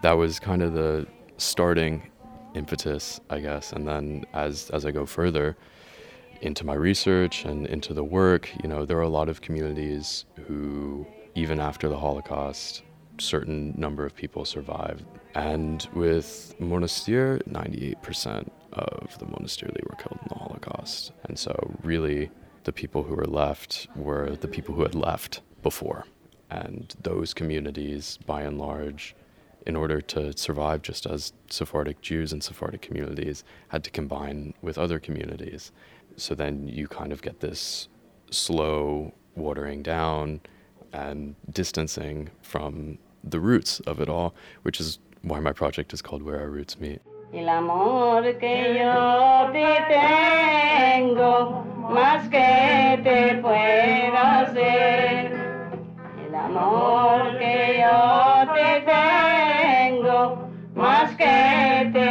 That 0.03 0.13
was 0.13 0.39
kind 0.39 0.63
of 0.63 0.75
the 0.75 1.07
starting 1.39 2.11
impetus, 2.55 3.21
I 3.31 3.41
guess. 3.41 3.73
And 3.73 3.87
then 3.89 4.27
as, 4.35 4.71
as 4.71 4.85
I 4.85 4.91
go 4.91 5.07
further 5.07 5.57
into 6.41 6.65
my 6.65 6.75
research 6.75 7.45
and 7.45 7.67
into 7.67 7.95
the 7.95 8.05
work, 8.05 8.51
you 8.63 8.69
know, 8.69 8.85
there 8.85 8.99
are 8.99 9.03
a 9.03 9.09
lot 9.09 9.29
of 9.29 9.41
communities 9.41 10.25
who, 10.47 11.07
even 11.35 11.61
after 11.61 11.89
the 11.89 11.99
Holocaust, 11.99 12.83
certain 13.19 13.75
number 13.77 14.05
of 14.05 14.15
people 14.15 14.45
survived. 14.45 15.05
And 15.35 15.87
with 15.95 16.55
Monastir, 16.61 17.43
98% 17.49 18.49
of 18.73 19.19
the 19.19 19.27
Monastirli 19.27 19.83
were 19.89 19.97
killed 19.97 20.19
in 20.23 20.29
the 20.29 20.35
Holocaust. 20.35 21.13
And 21.25 21.39
so, 21.39 21.55
really, 21.83 22.31
the 22.65 22.73
people 22.73 23.03
who 23.03 23.15
were 23.15 23.27
left 23.27 23.89
were 23.97 24.37
the 24.37 24.49
people 24.49 24.75
who 24.75 24.83
had 24.83 24.95
left 24.95 25.43
before. 25.63 26.05
And 26.51 26.95
those 27.03 27.35
communities, 27.35 28.19
by 28.27 28.43
and 28.43 28.59
large, 28.59 29.15
in 29.67 29.75
order 29.75 30.01
to 30.01 30.37
survive 30.37 30.81
just 30.81 31.07
as 31.07 31.33
Sephardic 31.51 32.01
Jews 32.01 32.33
and 32.33 32.43
Sephardic 32.43 32.83
communities, 32.83 33.45
had 33.69 33.83
to 33.85 33.91
combine 33.91 34.55
with 34.63 34.79
other 34.79 35.01
communities. 35.01 35.73
So 36.17 36.35
then 36.35 36.67
you 36.67 36.89
kind 36.89 37.13
of 37.13 37.23
get 37.23 37.41
this 37.41 37.89
slow 38.31 39.13
watering 39.35 39.83
down 39.83 40.41
and 40.93 41.35
distancing 41.51 42.31
from 42.41 42.99
the 43.23 43.39
roots 43.39 43.81
of 43.81 44.01
it 44.01 44.09
all, 44.09 44.35
which 44.63 44.81
is 44.81 44.99
why 45.23 45.41
my 45.41 45.53
project 45.53 45.93
is 45.93 46.01
called 46.01 46.23
Where 46.23 46.41
Our 46.41 46.49
Roots 46.49 46.81
Meet. 46.81 47.03
El 47.33 47.49
amor 47.49 48.23
que 48.41 48.75
yo 48.79 49.51
te 49.53 49.85
tengo, 49.91 51.65
más 51.91 52.31
que 52.31 53.03
te. 53.03 53.31
El 56.27 56.35
amor 56.35 57.39
que 57.39 57.83
yo 57.83 58.47
te 58.55 58.81
tengo, 58.87 60.49
más 60.75 61.17
que 61.17 61.91
te. 61.93 62.07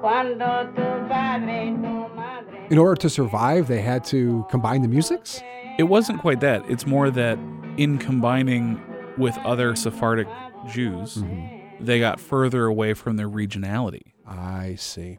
Cuando 0.00 0.46
tu 0.76 0.83
In 2.74 2.78
order 2.78 2.96
to 3.02 3.08
survive, 3.08 3.68
they 3.68 3.80
had 3.82 4.02
to 4.06 4.44
combine 4.50 4.82
the 4.82 4.88
musics? 4.88 5.40
It 5.78 5.84
wasn't 5.84 6.20
quite 6.20 6.40
that. 6.40 6.68
It's 6.68 6.88
more 6.88 7.08
that 7.08 7.38
in 7.76 7.98
combining 7.98 8.82
with 9.16 9.38
other 9.44 9.76
Sephardic 9.76 10.26
Jews, 10.72 11.22
they 11.78 12.00
got 12.00 12.18
further 12.18 12.64
away 12.64 12.94
from 12.94 13.16
their 13.16 13.28
regionality. 13.28 14.14
I 14.26 14.74
see. 14.74 15.18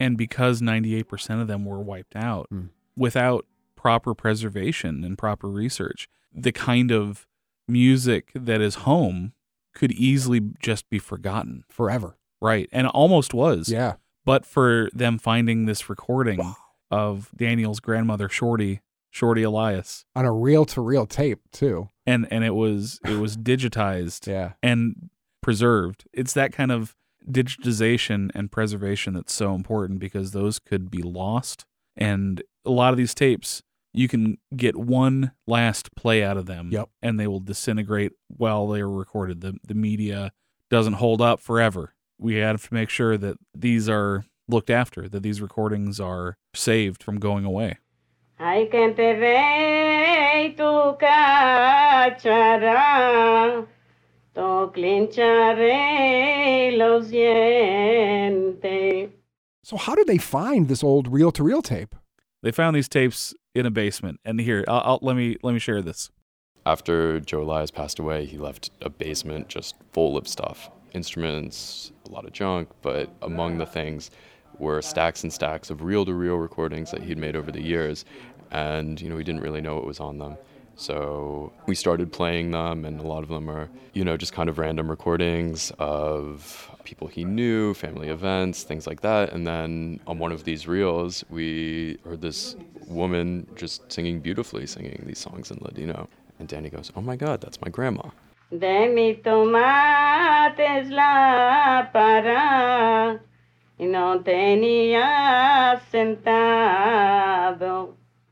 And 0.00 0.16
because 0.16 0.62
98% 0.62 1.42
of 1.42 1.48
them 1.48 1.66
were 1.66 1.82
wiped 1.82 2.16
out 2.16 2.48
Mm. 2.50 2.70
without 2.96 3.44
proper 3.74 4.14
preservation 4.14 5.04
and 5.04 5.18
proper 5.18 5.50
research, 5.50 6.08
the 6.32 6.50
kind 6.50 6.90
of 6.90 7.26
music 7.68 8.30
that 8.34 8.62
is 8.62 8.74
home 8.86 9.34
could 9.74 9.92
easily 9.92 10.40
just 10.62 10.88
be 10.88 10.98
forgotten. 10.98 11.64
Forever. 11.68 12.16
Right. 12.40 12.70
And 12.72 12.86
almost 12.86 13.34
was. 13.34 13.68
Yeah. 13.68 13.96
But 14.24 14.46
for 14.46 14.88
them 14.94 15.18
finding 15.18 15.66
this 15.66 15.90
recording 15.90 16.40
of 16.90 17.30
Daniel's 17.36 17.80
grandmother, 17.80 18.28
Shorty, 18.28 18.80
Shorty 19.10 19.42
Elias, 19.42 20.04
On 20.14 20.24
a 20.24 20.32
reel 20.32 20.64
to 20.66 20.80
reel 20.80 21.06
tape, 21.06 21.40
too. 21.52 21.88
and 22.06 22.26
and 22.30 22.44
it 22.44 22.54
was 22.54 23.00
it 23.04 23.18
was 23.18 23.36
digitized 23.52 24.26
Yeah. 24.26 24.52
and 24.62 25.10
preserved. 25.42 26.04
It's 26.12 26.32
that 26.34 26.52
kind 26.52 26.70
of 26.72 26.94
digitization 27.28 28.30
and 28.34 28.50
preservation 28.52 29.14
that's 29.14 29.32
so 29.32 29.54
important 29.54 29.98
because 29.98 30.32
those 30.32 30.58
could 30.58 30.90
be 30.90 31.02
lost. 31.02 31.64
And 31.96 32.42
a 32.64 32.70
lot 32.70 32.92
of 32.92 32.96
these 32.96 33.14
tapes, 33.14 33.62
you 33.92 34.08
can 34.08 34.36
get 34.54 34.76
one 34.76 35.32
last 35.46 35.94
play 35.96 36.22
out 36.22 36.36
of 36.36 36.46
them, 36.46 36.68
Yep. 36.70 36.90
and 37.02 37.18
they 37.18 37.26
will 37.26 37.40
disintegrate 37.40 38.12
while 38.28 38.66
they 38.68 38.80
are 38.80 38.90
recorded. 38.90 39.40
The 39.40 39.54
the 39.66 39.74
media 39.74 40.32
doesn't 40.70 40.94
hold 40.94 41.20
up 41.22 41.40
forever. 41.40 41.94
We 42.18 42.34
have 42.36 42.66
to 42.68 42.74
make 42.74 42.90
sure 42.90 43.16
that 43.18 43.36
these 43.54 43.88
are 43.88 44.24
looked 44.48 44.70
after, 44.70 45.08
that 45.08 45.22
these 45.22 45.40
recordings 45.40 46.00
are 46.00 46.36
saved 46.54 47.02
from 47.02 47.18
going 47.18 47.44
away. 47.44 47.78
Hay 48.38 48.66
quien 48.66 48.94
te 48.94 49.14
ve 49.14 50.42
y 50.42 50.54
tu 50.56 50.96
cachará, 51.00 52.16
tu 54.34 54.70
clincharé 54.74 56.76
los 56.76 57.10
dientes. 57.10 59.10
So, 59.64 59.76
how 59.76 59.94
did 59.94 60.06
they 60.06 60.18
find 60.18 60.68
this 60.68 60.84
old 60.84 61.08
reel 61.08 61.32
to 61.32 61.42
reel 61.42 61.62
tape? 61.62 61.94
They 62.42 62.52
found 62.52 62.76
these 62.76 62.88
tapes 62.88 63.34
in 63.54 63.64
a 63.64 63.70
basement, 63.70 64.20
and 64.24 64.38
here, 64.40 64.64
I'll, 64.68 64.82
I'll, 64.84 64.98
let 65.00 65.16
me 65.16 65.38
let 65.42 65.52
me 65.52 65.58
share 65.58 65.80
this. 65.80 66.10
After 66.66 67.20
Joe 67.20 67.42
Elias 67.42 67.70
passed 67.70 67.98
away, 67.98 68.26
he 68.26 68.36
left 68.36 68.70
a 68.82 68.90
basement 68.90 69.48
just 69.48 69.74
full 69.92 70.18
of 70.18 70.28
stuff 70.28 70.70
instruments, 70.92 71.92
a 72.06 72.10
lot 72.10 72.24
of 72.24 72.32
junk, 72.32 72.68
but 72.82 73.10
among 73.22 73.58
the 73.58 73.66
things 73.66 74.10
were 74.58 74.82
stacks 74.82 75.22
and 75.22 75.32
stacks 75.32 75.70
of 75.70 75.82
reel 75.82 76.04
to 76.04 76.14
reel 76.14 76.36
recordings 76.36 76.90
that 76.90 77.02
he'd 77.02 77.18
made 77.18 77.36
over 77.36 77.50
the 77.50 77.62
years. 77.62 78.04
And, 78.50 79.00
you 79.00 79.08
know, 79.08 79.16
we 79.16 79.24
didn't 79.24 79.42
really 79.42 79.60
know 79.60 79.74
what 79.74 79.86
was 79.86 80.00
on 80.00 80.18
them. 80.18 80.36
So 80.76 81.52
we 81.66 81.74
started 81.74 82.12
playing 82.12 82.50
them, 82.50 82.84
and 82.84 83.00
a 83.00 83.06
lot 83.06 83.22
of 83.22 83.30
them 83.30 83.48
are, 83.48 83.70
you 83.94 84.04
know, 84.04 84.18
just 84.18 84.34
kind 84.34 84.50
of 84.50 84.58
random 84.58 84.90
recordings 84.90 85.72
of 85.78 86.70
people 86.84 87.08
he 87.08 87.24
knew, 87.24 87.72
family 87.72 88.08
events, 88.08 88.62
things 88.62 88.86
like 88.86 89.00
that. 89.00 89.32
And 89.32 89.46
then 89.46 90.00
on 90.06 90.18
one 90.18 90.32
of 90.32 90.44
these 90.44 90.68
reels, 90.68 91.24
we 91.30 91.98
heard 92.04 92.20
this 92.20 92.56
woman 92.86 93.46
just 93.56 93.90
singing 93.90 94.20
beautifully, 94.20 94.66
singing 94.66 95.02
these 95.06 95.18
songs 95.18 95.50
in 95.50 95.58
Ladino. 95.62 96.08
And 96.38 96.46
Danny 96.46 96.68
goes, 96.68 96.92
Oh 96.94 97.00
my 97.00 97.16
God, 97.16 97.40
that's 97.40 97.60
my 97.62 97.70
grandma. 97.70 98.10
Tomates 98.50 99.26
la 100.90 101.82
para 101.92 103.20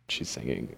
She's 0.08 0.28
singing, 0.28 0.74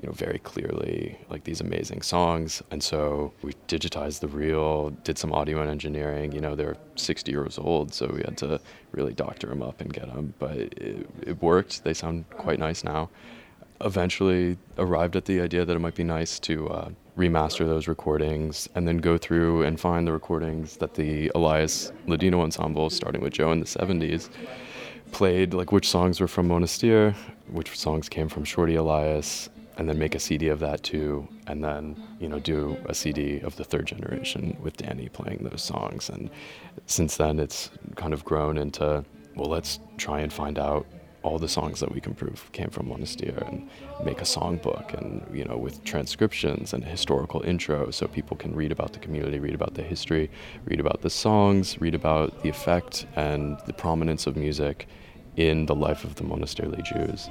you 0.00 0.06
know, 0.06 0.12
very 0.12 0.38
clearly 0.38 1.18
like 1.30 1.44
these 1.44 1.60
amazing 1.60 2.02
songs. 2.02 2.62
And 2.70 2.82
so 2.82 3.32
we 3.42 3.54
digitized 3.68 4.20
the 4.20 4.28
reel, 4.28 4.90
did 5.04 5.16
some 5.16 5.32
audio 5.32 5.60
and 5.60 5.70
engineering. 5.70 6.32
You 6.32 6.40
know, 6.40 6.54
they're 6.54 6.76
60 6.96 7.30
years 7.32 7.58
old, 7.58 7.94
so 7.94 8.08
we 8.08 8.20
had 8.20 8.36
to 8.38 8.60
really 8.92 9.14
doctor 9.14 9.46
them 9.46 9.62
up 9.62 9.80
and 9.80 9.92
get 9.92 10.06
them. 10.06 10.34
But 10.38 10.56
it, 10.56 11.08
it 11.26 11.42
worked. 11.42 11.84
They 11.84 11.94
sound 11.94 12.28
quite 12.30 12.58
nice 12.58 12.84
now. 12.84 13.08
Eventually 13.80 14.56
arrived 14.78 15.16
at 15.16 15.24
the 15.24 15.40
idea 15.40 15.64
that 15.64 15.74
it 15.74 15.80
might 15.80 15.94
be 15.94 16.04
nice 16.04 16.38
to 16.40 16.68
uh, 16.68 16.90
remaster 17.16 17.66
those 17.66 17.86
recordings 17.88 18.68
and 18.74 18.86
then 18.86 18.98
go 18.98 19.18
through 19.18 19.62
and 19.62 19.78
find 19.78 20.06
the 20.06 20.12
recordings 20.12 20.76
that 20.78 20.94
the 20.94 21.30
Elias 21.34 21.92
Ladino 22.06 22.40
Ensemble, 22.40 22.90
starting 22.90 23.20
with 23.20 23.32
Joe 23.32 23.52
in 23.52 23.60
the 23.60 23.66
70s, 23.66 24.30
played 25.12 25.54
like 25.54 25.72
which 25.72 25.88
songs 25.88 26.20
were 26.20 26.28
from 26.28 26.48
Monastir, 26.48 27.14
which 27.48 27.78
songs 27.78 28.08
came 28.08 28.28
from 28.28 28.44
Shorty 28.44 28.74
Elias, 28.74 29.48
and 29.76 29.88
then 29.88 29.98
make 29.98 30.14
a 30.14 30.20
CD 30.20 30.48
of 30.48 30.60
that 30.60 30.82
too, 30.82 31.26
and 31.46 31.62
then 31.62 32.00
you 32.20 32.28
know 32.28 32.38
do 32.38 32.76
a 32.86 32.94
CD 32.94 33.40
of 33.40 33.56
the 33.56 33.64
third 33.64 33.86
generation 33.86 34.56
with 34.60 34.76
Danny 34.76 35.08
playing 35.08 35.48
those 35.50 35.62
songs. 35.62 36.08
And 36.08 36.30
since 36.86 37.16
then, 37.16 37.38
it's 37.38 37.70
kind 37.96 38.12
of 38.12 38.24
grown 38.24 38.56
into 38.58 39.04
well, 39.36 39.50
let's 39.50 39.80
try 39.96 40.20
and 40.20 40.32
find 40.32 40.58
out 40.58 40.86
all 41.24 41.38
the 41.38 41.48
songs 41.48 41.80
that 41.80 41.90
we 41.90 42.00
can 42.00 42.14
prove 42.14 42.50
came 42.52 42.68
from 42.68 42.86
Monastir 42.86 43.36
and 43.48 43.68
make 44.04 44.20
a 44.20 44.24
songbook 44.24 44.94
and 44.96 45.26
you 45.34 45.44
know 45.44 45.56
with 45.56 45.82
transcriptions 45.82 46.72
and 46.72 46.84
historical 46.84 47.40
intro 47.42 47.90
so 47.90 48.06
people 48.06 48.36
can 48.36 48.54
read 48.54 48.70
about 48.70 48.92
the 48.92 48.98
community 48.98 49.38
read 49.38 49.54
about 49.54 49.74
the 49.74 49.82
history 49.82 50.30
read 50.66 50.78
about 50.78 51.00
the 51.00 51.10
songs 51.10 51.80
read 51.80 51.94
about 51.94 52.42
the 52.42 52.48
effect 52.48 53.06
and 53.16 53.58
the 53.66 53.72
prominence 53.72 54.26
of 54.26 54.36
music 54.36 54.86
in 55.36 55.66
the 55.66 55.74
life 55.74 56.04
of 56.04 56.14
the 56.16 56.22
Monastirli 56.22 56.82
Jews 56.84 57.28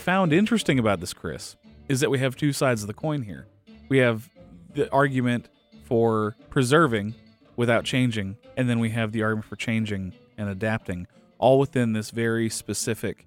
found 0.00 0.32
interesting 0.32 0.78
about 0.78 1.00
this, 1.00 1.12
Chris, 1.12 1.56
is 1.88 2.00
that 2.00 2.10
we 2.10 2.18
have 2.18 2.34
two 2.34 2.52
sides 2.52 2.82
of 2.82 2.88
the 2.88 2.94
coin 2.94 3.22
here. 3.22 3.46
We 3.88 3.98
have 3.98 4.28
the 4.74 4.90
argument 4.90 5.48
for 5.84 6.36
preserving 6.48 7.14
without 7.56 7.84
changing, 7.84 8.36
and 8.56 8.68
then 8.68 8.80
we 8.80 8.90
have 8.90 9.12
the 9.12 9.22
argument 9.22 9.46
for 9.46 9.56
changing 9.56 10.12
and 10.38 10.48
adapting, 10.48 11.06
all 11.38 11.58
within 11.58 11.92
this 11.92 12.10
very 12.10 12.48
specific 12.48 13.26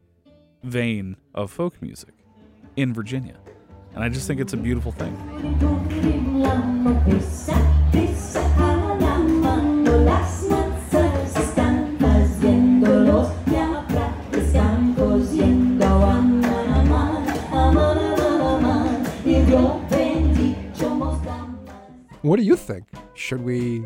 vein 0.63 1.15
of 1.35 1.51
folk 1.51 1.81
music 1.81 2.13
in 2.75 2.93
Virginia. 2.93 3.37
And 3.93 4.03
I 4.03 4.09
just 4.09 4.25
think 4.25 4.41
it's 4.41 4.53
a 4.53 4.57
beautiful 4.57 4.91
thing. 4.91 5.15
What 22.23 22.37
do 22.37 22.43
you 22.43 22.55
think? 22.55 22.85
Should 23.13 23.41
we 23.43 23.83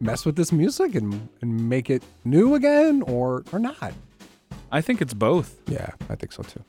mess 0.00 0.26
with 0.26 0.36
this 0.36 0.52
music 0.52 0.94
and, 0.94 1.28
and 1.40 1.68
make 1.68 1.88
it 1.88 2.02
new 2.24 2.54
again 2.54 3.02
or, 3.02 3.44
or 3.52 3.58
not? 3.58 3.92
I 4.72 4.80
think 4.80 5.00
it's 5.00 5.14
both. 5.14 5.60
Yeah, 5.68 5.90
I 6.10 6.16
think 6.16 6.32
so 6.32 6.42
too. 6.42 6.62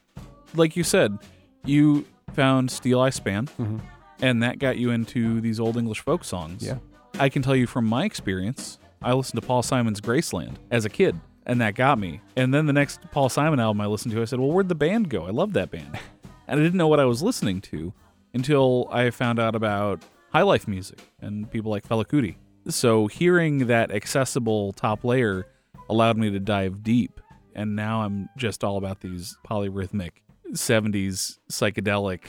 Like 0.56 0.76
you 0.76 0.84
said, 0.84 1.18
you 1.66 2.06
found 2.34 2.70
Steeleye 2.70 3.14
Span, 3.14 3.48
Mhm. 3.60 3.82
and 4.22 4.44
that 4.44 4.60
got 4.60 4.78
you 4.78 4.92
into 4.92 5.42
these 5.42 5.60
old 5.60 5.76
English 5.76 6.02
folk 6.02 6.24
songs. 6.24 6.64
Yeah. 6.64 6.78
I 7.20 7.30
can 7.30 7.42
tell 7.42 7.56
you 7.56 7.66
from 7.68 7.86
my 7.86 8.06
experience, 8.06 8.78
I 9.02 9.14
listened 9.14 9.42
to 9.42 9.48
Paul 9.48 9.64
Simon's 9.64 10.00
Graceland 10.00 10.58
as 10.72 10.86
a 10.86 10.90
kid, 10.90 11.20
and 11.48 11.60
that 11.62 11.74
got 11.76 11.98
me. 12.00 12.22
And 12.36 12.54
then 12.54 12.68
the 12.68 12.74
next 12.74 13.02
Paul 13.12 13.30
Simon 13.30 13.60
album 13.60 13.82
I 13.82 13.88
listened 13.88 14.14
to, 14.14 14.22
I 14.22 14.26
said, 14.26 14.40
Well, 14.40 14.52
where'd 14.52 14.70
the 14.70 14.76
band 14.76 15.10
go? 15.10 15.26
I 15.26 15.32
love 15.32 15.54
that 15.54 15.72
band. 15.72 15.98
and 16.48 16.60
I 16.60 16.64
didn't 16.64 16.78
know 16.78 16.88
what 16.88 17.00
I 17.00 17.06
was 17.06 17.24
listening 17.24 17.60
to 17.62 17.92
until 18.36 18.88
I 18.92 19.10
found 19.10 19.40
out 19.40 19.56
about 19.56 20.04
high 20.38 20.44
life 20.44 20.68
music 20.68 21.00
and 21.20 21.50
people 21.50 21.72
like 21.72 21.88
Fela 21.88 22.06
Kuti. 22.06 22.36
So 22.70 23.08
hearing 23.08 23.66
that 23.68 23.90
accessible 23.92 24.72
top 24.74 25.04
layer 25.04 25.48
allowed 25.90 26.16
me 26.16 26.30
to 26.30 26.40
dive 26.40 26.84
deep. 26.84 27.20
And 27.56 27.76
now 27.76 28.04
I'm 28.04 28.30
just 28.38 28.64
all 28.64 28.78
about 28.78 29.02
these 29.02 29.36
polyrhythmic 29.50 30.12
70s 30.52 31.40
psychedelic 31.52 32.22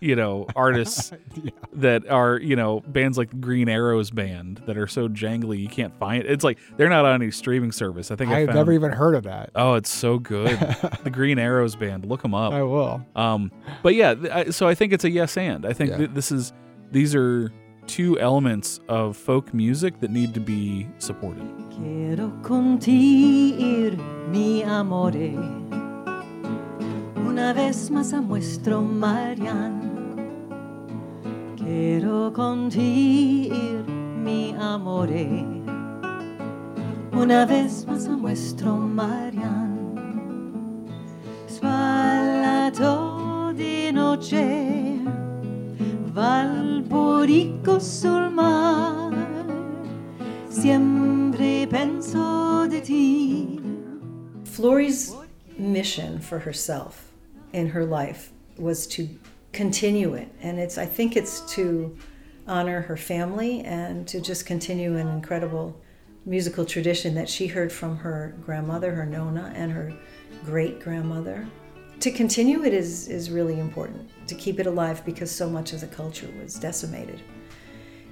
you 0.00 0.16
know, 0.16 0.46
artists 0.56 1.12
that 1.74 2.08
are, 2.08 2.38
you 2.38 2.56
know, 2.56 2.80
bands 2.86 3.18
like 3.18 3.28
the 3.28 3.36
Green 3.36 3.68
Arrows 3.68 4.10
band 4.10 4.62
that 4.66 4.78
are 4.78 4.86
so 4.86 5.08
jangly 5.08 5.60
you 5.60 5.68
can't 5.68 5.94
find 5.98 6.24
It's 6.24 6.42
like 6.42 6.58
they're 6.78 6.88
not 6.88 7.04
on 7.04 7.20
any 7.20 7.30
streaming 7.30 7.70
service. 7.70 8.10
I 8.10 8.16
think 8.16 8.30
I've 8.30 8.54
never 8.54 8.72
even 8.72 8.92
heard 8.92 9.14
of 9.14 9.24
that. 9.24 9.50
Oh, 9.54 9.74
it's 9.74 9.90
so 9.90 10.18
good. 10.18 10.58
the 11.04 11.10
Green 11.10 11.38
Arrows 11.38 11.76
band. 11.76 12.06
Look 12.06 12.22
them 12.22 12.32
up. 12.34 12.54
I 12.54 12.62
will. 12.62 13.04
Um, 13.14 13.52
but 13.82 13.94
yeah, 13.94 14.14
th- 14.14 14.32
I- 14.32 14.50
so 14.50 14.66
I 14.66 14.74
think 14.74 14.94
it's 14.94 15.04
a 15.04 15.10
yes 15.10 15.36
and. 15.36 15.66
I 15.66 15.74
think 15.74 15.90
Yeah. 15.90 15.96
th- 15.98 16.10
this 16.14 16.32
is 16.32 16.54
these 16.90 17.14
are 17.14 17.52
two 17.86 18.18
elements 18.18 18.80
of 18.88 19.16
folk 19.16 19.52
music 19.54 20.00
that 20.00 20.10
need 20.10 20.34
to 20.34 20.40
be 20.40 20.88
supported. 20.98 21.46
Quiero 21.70 22.30
contigo, 22.42 23.96
mi 24.30 24.62
amore, 24.62 25.34
una 27.16 27.52
vez 27.54 27.90
más 27.90 28.12
a 28.12 28.20
Marian. 28.20 29.80
Quiero 31.56 32.32
contigo, 32.32 33.86
mi 34.22 34.54
amore, 34.58 35.44
una 37.12 37.46
vez 37.46 37.86
más 37.86 38.06
a 38.06 38.16
Marian. 38.16 39.70
Di 43.56 43.90
noche, 43.92 44.89
Valporico 46.12 47.80
sul 47.80 48.30
penso 51.70 52.68
ti. 52.84 53.60
Flory's 54.44 55.14
mission 55.56 56.18
for 56.18 56.40
herself 56.40 57.12
in 57.52 57.68
her 57.68 57.84
life 57.84 58.32
was 58.58 58.86
to 58.88 59.08
continue 59.52 60.14
it, 60.14 60.28
and 60.42 60.58
it's 60.58 60.78
I 60.78 60.86
think 60.86 61.16
it's 61.16 61.40
to 61.52 61.96
honor 62.46 62.80
her 62.80 62.96
family 62.96 63.60
and 63.60 64.06
to 64.08 64.20
just 64.20 64.46
continue 64.46 64.96
an 64.96 65.06
incredible 65.06 65.80
musical 66.26 66.64
tradition 66.64 67.14
that 67.14 67.28
she 67.28 67.46
heard 67.46 67.72
from 67.72 67.96
her 67.98 68.34
grandmother, 68.44 68.92
her 68.92 69.06
nona, 69.06 69.52
and 69.54 69.70
her 69.70 69.92
great 70.44 70.80
grandmother. 70.80 71.46
To 72.00 72.10
continue 72.10 72.64
it 72.64 72.72
is 72.72 73.08
is 73.08 73.30
really 73.30 73.60
important 73.60 74.08
to 74.26 74.34
keep 74.34 74.58
it 74.58 74.66
alive 74.66 75.04
because 75.04 75.30
so 75.30 75.50
much 75.50 75.74
of 75.74 75.82
the 75.82 75.86
culture 75.86 76.30
was 76.40 76.54
decimated. 76.54 77.20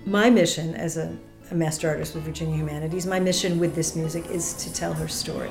My 0.04 0.28
mission 0.28 0.74
as 0.74 0.98
a, 0.98 1.16
a 1.50 1.54
master 1.54 1.88
artist 1.88 2.14
with 2.14 2.24
Virginia 2.24 2.54
Humanities, 2.54 3.06
my 3.06 3.18
mission 3.18 3.58
with 3.58 3.74
this 3.74 3.96
music 3.96 4.26
is 4.26 4.52
to 4.62 4.74
tell 4.74 4.92
her 4.92 5.08
story. 5.08 5.48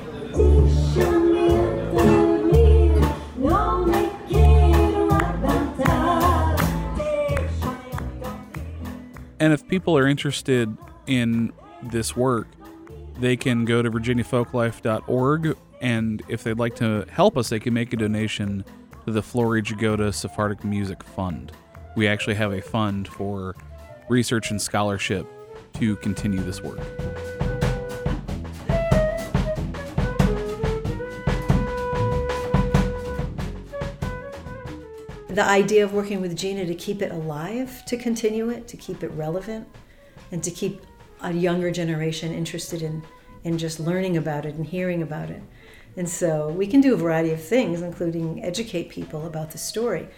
And 9.40 9.52
if 9.52 9.66
people 9.66 9.98
are 9.98 10.06
interested 10.06 10.76
in 11.08 11.52
this 11.82 12.16
work, 12.16 12.46
they 13.18 13.36
can 13.36 13.64
go 13.64 13.82
to 13.82 13.90
virginiafolklife.org 13.90 15.56
and 15.80 16.22
if 16.28 16.42
they'd 16.42 16.58
like 16.58 16.76
to 16.76 17.06
help 17.10 17.36
us, 17.36 17.48
they 17.48 17.60
can 17.60 17.74
make 17.74 17.92
a 17.92 17.96
donation 17.96 18.64
to 19.04 19.12
the 19.12 19.22
Flory 19.22 19.62
Jagoda 19.62 20.12
Sephardic 20.12 20.64
Music 20.64 21.02
Fund. 21.02 21.52
We 21.96 22.06
actually 22.06 22.34
have 22.34 22.52
a 22.52 22.60
fund 22.60 23.08
for 23.08 23.54
research 24.08 24.50
and 24.50 24.60
scholarship 24.60 25.26
to 25.74 25.96
continue 25.96 26.40
this 26.40 26.62
work. 26.62 26.80
the 35.38 35.44
idea 35.44 35.84
of 35.84 35.92
working 35.92 36.20
with 36.20 36.36
Gina 36.36 36.66
to 36.66 36.74
keep 36.74 37.00
it 37.00 37.12
alive, 37.12 37.84
to 37.84 37.96
continue 37.96 38.50
it, 38.50 38.66
to 38.66 38.76
keep 38.76 39.04
it 39.04 39.08
relevant, 39.12 39.68
and 40.32 40.42
to 40.42 40.50
keep 40.50 40.82
a 41.20 41.32
younger 41.32 41.70
generation 41.70 42.32
interested 42.32 42.82
in, 42.82 43.04
in 43.44 43.56
just 43.56 43.78
learning 43.78 44.16
about 44.16 44.44
it 44.46 44.56
and 44.56 44.66
hearing 44.66 45.00
about 45.00 45.30
it. 45.30 45.40
And 45.96 46.08
so 46.08 46.48
we 46.50 46.66
can 46.66 46.80
do 46.80 46.94
a 46.94 46.96
variety 46.96 47.32
of 47.32 47.42
things, 47.42 47.82
including 47.82 48.44
educate 48.44 48.88
people 48.88 49.26
about 49.26 49.50
the 49.50 49.58
story. 49.58 50.08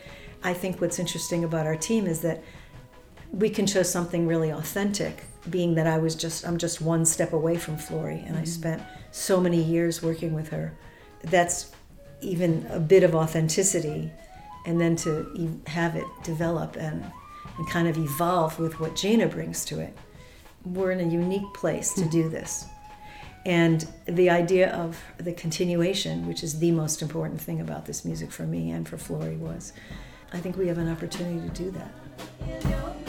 I 0.43 0.55
think 0.55 0.81
what's 0.81 0.99
interesting 0.99 1.45
about 1.45 1.67
our 1.67 1.77
team 1.77 2.07
is 2.07 2.21
that 2.21 2.43
we 3.33 3.49
can 3.49 3.67
show 3.67 3.83
something 3.83 4.27
really 4.27 4.51
authentic, 4.51 5.25
being 5.49 5.75
that 5.77 5.87
I 5.87 5.99
was 5.99 6.15
just 6.15 6.47
I'm 6.47 6.59
just 6.59 6.81
one 6.81 7.07
step 7.07 7.33
away 7.33 7.57
from 7.57 7.77
Flory 7.77 8.23
and 8.27 8.37
I 8.37 8.41
mm-hmm. 8.41 8.45
spent 8.47 8.83
so 9.11 9.41
many 9.41 9.63
years 9.63 10.03
working 10.03 10.35
with 10.35 10.49
her. 10.49 10.77
That's 11.25 11.73
even 12.21 12.67
a 12.71 12.81
bit 12.81 13.03
of 13.03 13.15
authenticity 13.15 14.11
and 14.67 14.81
then 14.81 14.97
to 14.97 15.61
have 15.67 15.97
it 15.97 16.05
develop 16.23 16.77
and, 16.77 17.05
and 17.57 17.69
kind 17.69 17.89
of 17.89 17.97
evolve 17.97 18.59
with 18.59 18.79
what 18.81 18.95
Gina 18.95 19.27
brings 19.27 19.65
to 19.67 19.81
it. 19.81 19.97
We're 20.65 20.91
in 20.91 21.01
a 21.01 21.11
unique 21.11 21.55
place 21.55 21.95
to 21.95 22.03
mm-hmm. 22.03 22.11
do 22.11 22.29
this. 22.29 22.67
And 23.47 23.87
the 24.07 24.29
idea 24.29 24.71
of 24.73 25.03
the 25.17 25.33
continuation, 25.33 26.27
which 26.27 26.43
is 26.43 26.59
the 26.59 26.73
most 26.73 27.01
important 27.01 27.41
thing 27.41 27.61
about 27.61 27.87
this 27.87 28.05
music 28.05 28.31
for 28.31 28.43
me 28.43 28.71
and 28.71 28.87
for 28.87 28.99
Flory, 28.99 29.37
was 29.37 29.73
I 30.33 30.41
think 30.41 30.57
we 30.57 30.69
have 30.69 30.79
an 30.79 30.89
opportunity 30.89 31.49
to 31.49 31.55
do 31.55 31.71
that. 31.73 33.00